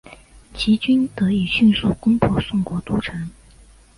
[0.55, 3.29] 齐军得以迅速攻破宋国都城。